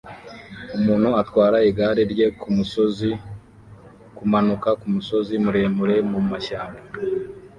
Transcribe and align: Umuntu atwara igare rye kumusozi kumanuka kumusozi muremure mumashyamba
Umuntu 0.77 1.09
atwara 1.21 1.57
igare 1.69 2.03
rye 2.11 2.27
kumusozi 2.39 3.09
kumanuka 4.17 4.69
kumusozi 4.81 5.33
muremure 5.43 5.95
mumashyamba 6.11 6.79